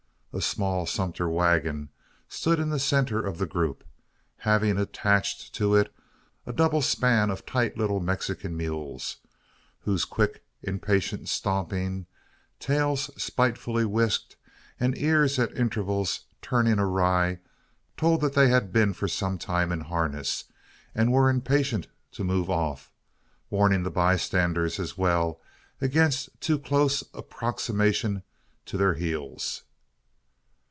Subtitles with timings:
[0.33, 1.89] A small sumpter waggon
[2.29, 3.83] stood in the centre of the group;
[4.37, 5.93] having attached to it
[6.45, 9.17] a double span of tight little Mexican mules,
[9.81, 12.05] whose quick impatient "stomping,"
[12.61, 14.37] tails spitefully whisked,
[14.79, 17.39] and ears at intervals turning awry,
[17.97, 20.45] told that they had been for some time in harness,
[20.95, 22.89] and were impatient to move off
[23.49, 25.41] warning the bystanders, as well,
[25.81, 28.23] against a too close approximation
[28.65, 29.63] to their heels.